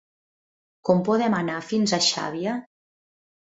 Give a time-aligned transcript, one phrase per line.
[0.89, 2.57] Com podem anar fins a Xàbia?